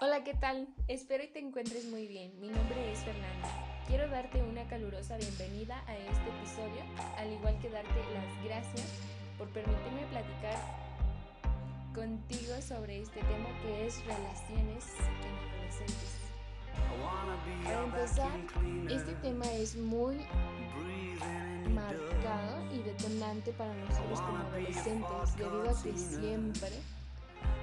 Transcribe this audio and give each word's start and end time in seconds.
Hola, 0.00 0.24
¿qué 0.24 0.34
tal? 0.34 0.66
Espero 0.88 1.22
y 1.22 1.28
te 1.28 1.38
encuentres 1.38 1.84
muy 1.86 2.08
bien. 2.08 2.32
Mi 2.40 2.48
nombre 2.48 2.92
es 2.92 2.98
Fernanda. 3.00 3.48
Quiero 3.86 4.08
darte 4.08 4.42
una 4.42 4.64
calurosa 4.64 5.16
bienvenida 5.16 5.84
a 5.86 5.96
este 5.96 6.30
episodio, 6.36 6.82
al 7.16 7.32
igual 7.32 7.56
que 7.60 7.70
darte 7.70 7.94
las 8.12 8.44
gracias 8.44 8.86
por 9.38 9.48
permitirme 9.50 10.04
platicar 10.10 10.58
contigo 11.94 12.60
sobre 12.60 13.02
este 13.02 13.20
tema 13.20 13.48
que 13.62 13.86
es 13.86 14.04
relaciones 14.04 14.84
en 15.22 15.54
adolescentes. 15.54 16.18
Para 17.62 17.84
empezar, 17.84 18.30
este 18.90 19.14
tema 19.22 19.52
es 19.52 19.76
muy 19.76 20.16
marcado 21.70 22.74
y 22.74 22.78
detonante 22.78 23.52
para 23.52 23.72
nosotros 23.74 24.20
como 24.20 24.38
adolescentes, 24.38 25.36
debido 25.36 25.70
a 25.70 25.82
que 25.82 25.96
siempre 25.96 26.72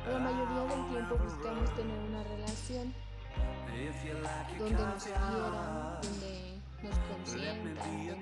la 0.09 0.19
mayoría 0.19 0.75
del 0.75 0.89
tiempo 0.89 1.17
buscamos 1.17 1.75
tener 1.75 1.99
una 2.09 2.23
relación 2.23 2.93
donde 4.57 4.83
nos 4.83 5.03
quieran, 5.03 6.01
donde 6.01 6.61
nos 6.81 6.97
consientan, 6.97 7.75
donde 7.75 8.15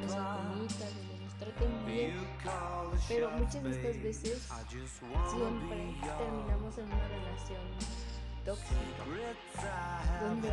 nos 0.00 0.10
digan 0.10 0.48
bonitas, 0.48 0.90
donde 0.96 1.16
nos 1.24 1.34
traten 1.34 1.86
bien. 1.86 2.28
Pero 3.08 3.30
muchas 3.30 3.62
de 3.62 3.70
estas 3.70 4.02
veces 4.02 4.48
siempre 5.30 5.94
terminamos 6.18 6.78
en 6.78 6.86
una 6.86 7.08
relación 7.08 7.60
tóxica, 8.44 9.04
donde, 10.20 10.48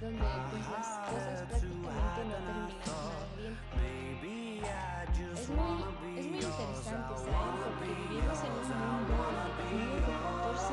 donde 0.00 0.18
pues 0.50 0.68
las 0.70 0.86
cosas 1.08 1.40
prácticamente 1.48 2.24
no 2.24 2.34
terminan 2.44 2.68
bien. 3.36 4.15
Es 5.34 5.48
muy, 5.48 5.84
es 6.18 6.26
muy 6.26 6.40
interesante, 6.40 7.14
¿saben? 7.16 7.54
Porque 7.62 7.94
vivimos 7.94 8.38
en 8.44 8.52
un 8.52 8.66
mundo 8.66 9.14
donde 9.16 9.56
niños 9.76 10.65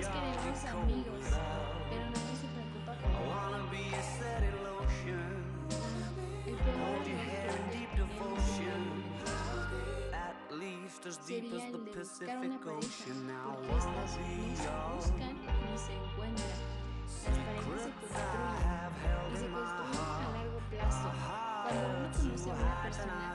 Todos 0.00 0.14
queremos 0.14 0.64
amigos, 0.64 1.26
pero 1.90 2.04
nadie 2.08 2.36
se 2.40 2.48
preocupa 2.48 2.92
por. 3.00 3.10
El 6.46 6.56
que 6.56 6.72
cometemos 6.72 7.28
sería 11.26 11.66
el 11.66 11.72
de 11.84 11.90
buscar 11.92 12.38
una 12.38 12.60
pareja, 12.60 13.44
porque 13.44 13.76
estas 13.76 14.16
ni 14.16 14.56
se 14.56 14.70
buscan 14.96 15.34
ni 15.36 15.76
se 15.76 15.92
encuentran. 15.92 16.58
Las 17.20 17.38
parejas 17.44 17.82
se 17.84 17.90
construyen 18.00 18.56
y 19.30 19.36
se 19.36 19.48
construyen 19.48 20.00
a 20.00 20.32
largo 20.32 20.60
plazo. 20.70 21.08
Cuando 21.62 21.84
uno 21.98 22.08
conoce 22.16 22.48
a 22.50 22.54
una 22.54 22.82
persona, 22.82 23.34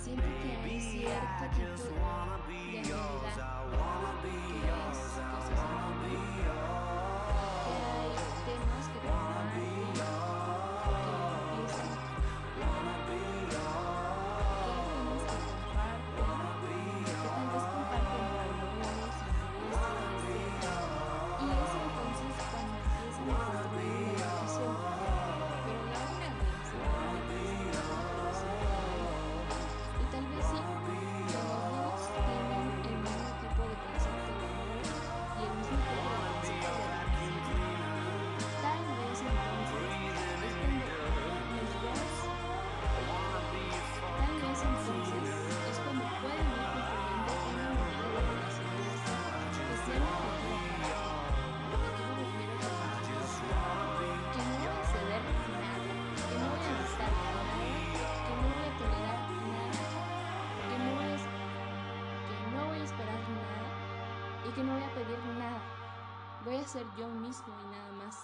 siente 0.00 0.22
que 0.22 0.56
hay 0.56 0.80
cierto 0.80 1.44
tipo 1.52 1.92
de 1.92 2.04
afinidad, 2.34 3.20
que 4.22 4.28
hay 4.28 4.70
cosas 4.70 5.44
que 5.46 5.54
hay 7.92 8.16
temas 8.46 8.79
que 64.54 64.64
no 64.64 64.74
voy 64.74 64.82
a 64.82 64.94
pedir 64.94 65.18
nada. 65.38 66.42
Voy 66.44 66.56
a 66.56 66.66
ser 66.66 66.84
yo 66.98 67.08
mismo 67.08 67.46
y 67.48 67.70
nada 67.70 67.92
más. 67.92 68.16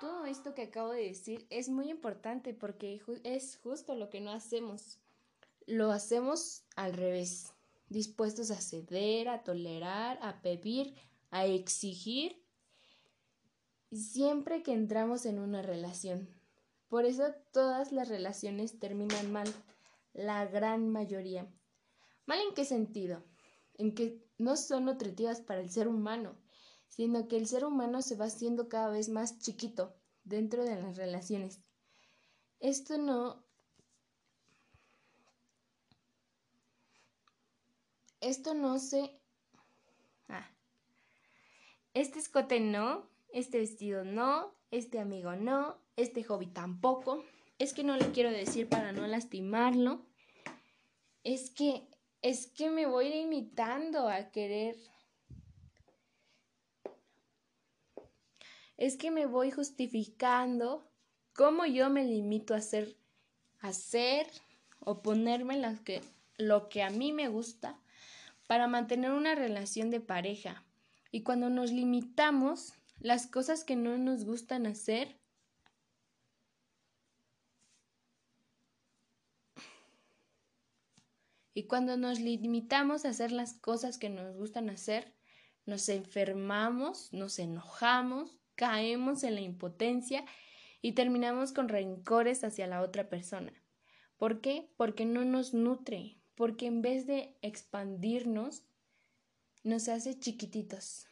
Todo 0.00 0.24
esto 0.24 0.54
que 0.54 0.62
acabo 0.62 0.90
de 0.90 1.08
decir 1.08 1.46
es 1.50 1.68
muy 1.68 1.90
importante 1.90 2.54
porque 2.54 3.00
es 3.22 3.58
justo 3.62 3.94
lo 3.94 4.10
que 4.10 4.20
no 4.20 4.32
hacemos. 4.32 4.98
Lo 5.66 5.92
hacemos 5.92 6.64
al 6.74 6.94
revés, 6.94 7.52
dispuestos 7.88 8.50
a 8.50 8.60
ceder, 8.60 9.28
a 9.28 9.44
tolerar, 9.44 10.18
a 10.22 10.42
pedir, 10.42 10.94
a 11.30 11.46
exigir 11.46 12.42
siempre 13.92 14.62
que 14.62 14.72
entramos 14.72 15.24
en 15.24 15.38
una 15.38 15.62
relación. 15.62 16.28
Por 16.88 17.04
eso 17.04 17.32
todas 17.52 17.92
las 17.92 18.08
relaciones 18.08 18.78
terminan 18.80 19.30
mal, 19.30 19.52
la 20.14 20.46
gran 20.46 20.88
mayoría. 20.88 21.46
¿Mal 22.26 22.40
en 22.40 22.54
qué 22.54 22.64
sentido? 22.64 23.22
En 23.74 23.94
que 23.94 24.25
no 24.38 24.56
son 24.56 24.84
nutritivas 24.86 25.40
para 25.40 25.60
el 25.60 25.70
ser 25.70 25.88
humano, 25.88 26.36
sino 26.88 27.28
que 27.28 27.36
el 27.36 27.46
ser 27.46 27.64
humano 27.64 28.02
se 28.02 28.16
va 28.16 28.26
haciendo 28.26 28.68
cada 28.68 28.90
vez 28.90 29.08
más 29.08 29.38
chiquito 29.38 29.94
dentro 30.24 30.64
de 30.64 30.76
las 30.76 30.96
relaciones. 30.96 31.60
Esto 32.60 32.98
no... 32.98 33.44
Esto 38.20 38.54
no 38.54 38.78
se... 38.78 39.20
Ah. 40.28 40.50
Este 41.94 42.18
escote 42.18 42.60
no, 42.60 43.08
este 43.28 43.58
vestido 43.58 44.04
no, 44.04 44.54
este 44.70 44.98
amigo 44.98 45.36
no, 45.36 45.78
este 45.96 46.24
hobby 46.24 46.46
tampoco. 46.46 47.24
Es 47.58 47.72
que 47.72 47.84
no 47.84 47.96
le 47.96 48.10
quiero 48.12 48.30
decir 48.30 48.68
para 48.68 48.92
no 48.92 49.06
lastimarlo. 49.06 50.04
Es 51.24 51.50
que 51.50 51.88
es 52.28 52.48
que 52.48 52.70
me 52.70 52.86
voy 52.86 53.08
limitando 53.08 54.08
a 54.08 54.32
querer. 54.32 54.76
Es 58.76 58.96
que 58.96 59.12
me 59.12 59.26
voy 59.26 59.52
justificando 59.52 60.90
cómo 61.34 61.66
yo 61.66 61.88
me 61.88 62.04
limito 62.04 62.54
a 62.54 62.56
hacer, 62.56 62.96
hacer 63.60 64.26
o 64.80 65.02
ponerme 65.02 65.62
que, 65.84 66.02
lo 66.36 66.68
que 66.68 66.82
a 66.82 66.90
mí 66.90 67.12
me 67.12 67.28
gusta 67.28 67.78
para 68.48 68.66
mantener 68.66 69.12
una 69.12 69.36
relación 69.36 69.90
de 69.90 70.00
pareja. 70.00 70.64
Y 71.12 71.22
cuando 71.22 71.48
nos 71.48 71.70
limitamos, 71.70 72.74
las 72.98 73.28
cosas 73.28 73.62
que 73.62 73.76
no 73.76 73.98
nos 73.98 74.24
gustan 74.24 74.66
hacer, 74.66 75.16
y 81.56 81.68
cuando 81.68 81.96
nos 81.96 82.20
limitamos 82.20 83.06
a 83.06 83.08
hacer 83.08 83.32
las 83.32 83.54
cosas 83.54 83.96
que 83.96 84.10
nos 84.10 84.36
gustan 84.36 84.68
hacer, 84.68 85.14
nos 85.64 85.88
enfermamos, 85.88 87.10
nos 87.14 87.38
enojamos, 87.38 88.38
caemos 88.56 89.22
en 89.22 89.36
la 89.36 89.40
impotencia 89.40 90.26
y 90.82 90.92
terminamos 90.92 91.52
con 91.52 91.70
rencores 91.70 92.44
hacia 92.44 92.66
la 92.66 92.82
otra 92.82 93.08
persona. 93.08 93.54
¿Por 94.18 94.42
qué? 94.42 94.68
Porque 94.76 95.06
no 95.06 95.24
nos 95.24 95.54
nutre, 95.54 96.18
porque 96.34 96.66
en 96.66 96.82
vez 96.82 97.06
de 97.06 97.38
expandirnos, 97.40 98.66
nos 99.64 99.88
hace 99.88 100.18
chiquititos. 100.18 101.06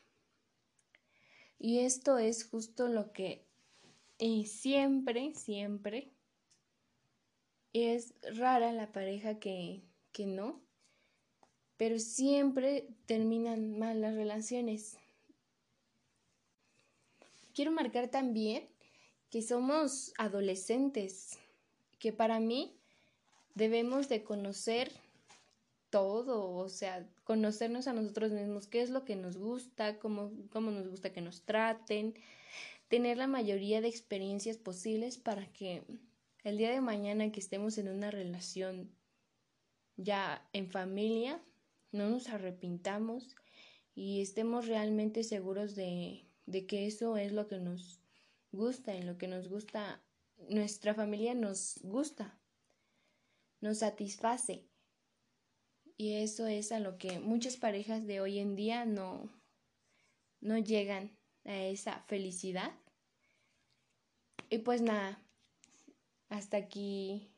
Y 1.59 1.79
esto 1.79 2.19
es 2.19 2.45
justo 2.45 2.89
lo 2.89 3.13
que 3.13 3.49
y 4.19 4.45
siempre, 4.45 5.33
siempre 5.35 6.13
es 7.73 8.13
rara 8.37 8.73
la 8.73 8.93
pareja 8.93 9.39
que, 9.39 9.83
que 10.15 10.25
no, 10.25 10.63
pero 11.77 11.99
siempre 11.99 12.89
terminan 13.05 13.79
mal 13.79 14.01
las 14.01 14.15
relaciones. 14.15 14.97
Quiero 17.53 17.73
marcar 17.73 18.09
también 18.09 18.67
que 19.29 19.43
somos 19.43 20.15
adolescentes, 20.17 21.39
que 21.99 22.13
para 22.13 22.39
mí 22.41 22.73
debemos 23.55 24.09
de 24.09 24.23
conocer 24.23 24.93
todo, 25.91 26.51
o 26.53 26.69
sea, 26.69 27.07
conocernos 27.25 27.89
a 27.89 27.93
nosotros 27.93 28.31
mismos, 28.31 28.69
qué 28.69 28.83
es 28.83 28.91
lo 28.91 29.05
que 29.05 29.17
nos 29.17 29.37
gusta, 29.37 29.99
cómo, 29.99 30.31
cómo 30.51 30.71
nos 30.71 30.89
gusta 30.89 31.13
que 31.13 31.21
nos 31.21 31.43
traten, 31.43 32.15
tener 32.89 33.17
la 33.17 33.27
mayoría 33.27 33.81
de 33.81 33.89
experiencias 33.89 34.57
posibles 34.57 35.19
para 35.19 35.47
que 35.53 35.83
el 36.45 36.57
día 36.57 36.71
de 36.71 36.81
mañana 36.81 37.33
que 37.33 37.41
estemos 37.41 37.79
en 37.79 37.89
una 37.89 38.13
relación 38.13 38.91
ya 39.97 40.49
en 40.53 40.71
familia, 40.71 41.43
no 41.93 42.09
nos 42.09 42.29
arrepintamos 42.29 43.37
y 43.95 44.21
estemos 44.21 44.67
realmente 44.67 45.23
seguros 45.23 45.75
de, 45.75 46.27
de 46.47 46.67
que 46.67 46.87
eso 46.87 47.17
es 47.17 47.33
lo 47.33 47.47
que 47.47 47.59
nos 47.59 48.01
gusta, 48.53 48.95
en 48.95 49.07
lo 49.07 49.19
que 49.19 49.29
nos 49.29 49.49
gusta, 49.49 50.03
nuestra 50.49 50.95
familia 50.95 51.35
nos 51.35 51.79
gusta, 51.83 52.39
nos 53.61 53.79
satisface. 53.79 54.69
Y 55.97 56.15
eso 56.15 56.47
es 56.47 56.73
a 56.73 56.81
lo 56.81 56.99
que 56.99 57.21
muchas 57.21 57.57
parejas 57.57 58.07
de 58.07 58.21
hoy 58.21 58.41
en 58.41 58.57
día 58.57 58.85
no, 58.85 59.31
no 60.41 60.59
llegan 60.59 61.17
a 61.45 61.57
esa 61.57 62.01
felicidad. 62.09 62.73
Y 64.51 64.59
pues 64.59 64.83
nada, 64.83 65.23
hasta 66.29 66.57
aquí. 66.57 67.34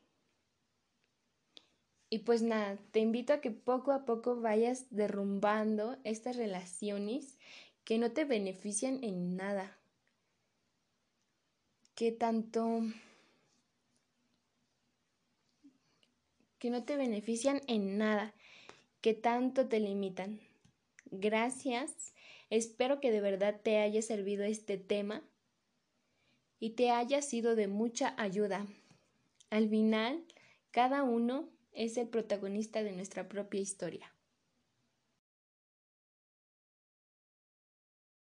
Y 2.09 2.19
pues 2.19 2.41
nada, 2.41 2.77
te 2.91 2.99
invito 2.99 3.33
a 3.33 3.41
que 3.41 3.51
poco 3.51 3.91
a 3.91 4.05
poco 4.05 4.39
vayas 4.39 4.85
derrumbando 4.91 5.97
estas 6.05 6.37
relaciones 6.37 7.37
que 7.83 7.97
no 7.97 8.11
te 8.11 8.23
benefician 8.23 9.03
en 9.03 9.35
nada. 9.35 9.77
Que 11.95 12.11
tanto 12.11 12.81
que 16.59 16.69
no 16.69 16.83
te 16.83 16.95
benefician 16.95 17.61
en 17.67 17.97
nada, 17.97 18.33
que 19.01 19.13
tanto 19.13 19.67
te 19.67 19.79
limitan. 19.79 20.39
Gracias. 21.11 22.13
Espero 22.49 22.99
que 22.99 23.11
de 23.11 23.21
verdad 23.21 23.59
te 23.61 23.79
haya 23.79 24.01
servido 24.01 24.43
este 24.43 24.77
tema 24.77 25.21
y 26.59 26.71
te 26.71 26.91
haya 26.91 27.21
sido 27.21 27.55
de 27.55 27.67
mucha 27.67 28.15
ayuda. 28.17 28.65
Al 29.49 29.69
final, 29.69 30.23
cada 30.71 31.03
uno 31.03 31.49
es 31.77 31.97
el 31.97 32.09
protagonista 32.09 32.81
de 32.83 32.91
nuestra 32.91 33.29
propia 33.29 33.61
historia. 33.61 34.16